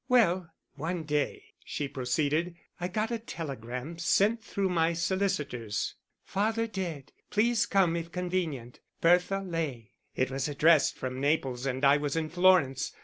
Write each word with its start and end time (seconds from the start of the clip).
"Well, 0.09 0.49
one 0.73 1.03
day," 1.03 1.43
she 1.63 1.87
proceeded, 1.87 2.55
"I 2.79 2.87
got 2.87 3.11
a 3.11 3.19
telegram, 3.19 3.99
sent 3.99 4.43
through 4.43 4.69
my 4.69 4.93
solicitors: 4.93 5.93
'Father 6.23 6.65
dead, 6.65 7.11
please 7.29 7.67
come 7.67 7.95
if 7.95 8.11
convenient. 8.11 8.79
BERTHA 9.01 9.41
LEY.' 9.41 9.91
It 10.15 10.31
was 10.31 10.47
addressed 10.47 10.95
from 10.97 11.21
Naples 11.21 11.67
and 11.67 11.85
I 11.85 11.97
was 11.97 12.15
in 12.15 12.29
Florence. 12.29 12.91